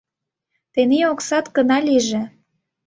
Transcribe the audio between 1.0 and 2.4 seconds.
оксат гына лийже.